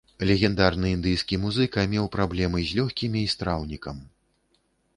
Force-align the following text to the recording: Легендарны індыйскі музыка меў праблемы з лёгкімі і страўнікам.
Легендарны 0.27 0.87
індыйскі 0.93 1.35
музыка 1.43 1.83
меў 1.93 2.09
праблемы 2.17 2.59
з 2.69 2.81
лёгкімі 2.81 3.19
і 3.27 3.31
страўнікам. 3.37 3.97